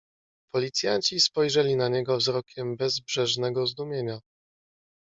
[0.53, 4.19] "Policjanci spojrzeli na niego wzrokiem bezbrzeżnego zdumienia."